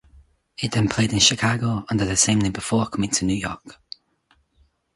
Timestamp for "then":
0.71-0.89